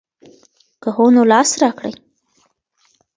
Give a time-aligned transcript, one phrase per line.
[0.81, 1.93] که هو نو لاس راکړئ.